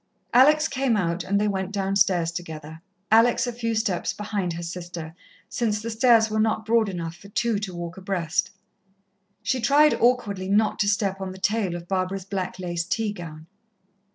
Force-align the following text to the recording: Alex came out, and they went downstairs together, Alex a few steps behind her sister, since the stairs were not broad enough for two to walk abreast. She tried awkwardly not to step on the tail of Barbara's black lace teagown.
Alex 0.33 0.67
came 0.67 0.97
out, 0.97 1.23
and 1.23 1.39
they 1.39 1.47
went 1.47 1.71
downstairs 1.71 2.31
together, 2.31 2.81
Alex 3.11 3.45
a 3.45 3.53
few 3.53 3.75
steps 3.75 4.13
behind 4.13 4.53
her 4.53 4.63
sister, 4.63 5.13
since 5.47 5.79
the 5.79 5.91
stairs 5.91 6.27
were 6.27 6.39
not 6.39 6.65
broad 6.65 6.89
enough 6.89 7.15
for 7.15 7.29
two 7.29 7.59
to 7.59 7.75
walk 7.75 7.97
abreast. 7.97 8.49
She 9.43 9.61
tried 9.61 9.93
awkwardly 9.93 10.49
not 10.49 10.79
to 10.79 10.87
step 10.87 11.21
on 11.21 11.33
the 11.33 11.37
tail 11.37 11.75
of 11.75 11.87
Barbara's 11.87 12.25
black 12.25 12.57
lace 12.57 12.83
teagown. 12.83 13.45